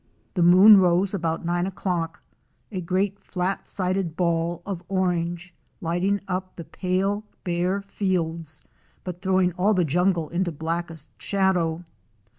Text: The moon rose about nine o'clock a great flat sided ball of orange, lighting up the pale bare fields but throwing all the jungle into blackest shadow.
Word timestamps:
The 0.33 0.41
moon 0.41 0.77
rose 0.77 1.13
about 1.13 1.45
nine 1.45 1.67
o'clock 1.67 2.23
a 2.71 2.81
great 2.81 3.19
flat 3.19 3.67
sided 3.67 4.15
ball 4.17 4.63
of 4.65 4.81
orange, 4.89 5.53
lighting 5.79 6.21
up 6.27 6.55
the 6.55 6.63
pale 6.63 7.23
bare 7.43 7.83
fields 7.83 8.63
but 9.03 9.21
throwing 9.21 9.51
all 9.51 9.75
the 9.75 9.85
jungle 9.85 10.27
into 10.29 10.51
blackest 10.51 11.21
shadow. 11.21 11.83